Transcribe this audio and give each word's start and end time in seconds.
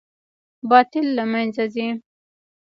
باطل 0.69 1.05
له 1.17 1.23
منځه 1.31 1.63
ځي 1.73 1.87